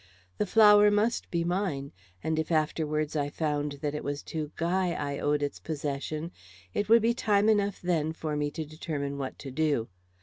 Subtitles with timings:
[0.39, 1.91] The flower must be mine,
[2.23, 6.31] and if afterwards I found that it was to Guy I owed its possession,
[6.73, 9.89] it would be time enough then for me to determine what to do.